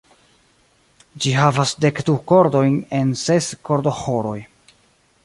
Ĝi 1.25 1.33
havas 1.39 1.73
dekdu 1.85 2.15
kordojn 2.31 2.73
en 3.01 3.13
ses 3.25 3.51
kordoĥoroj. 3.71 4.39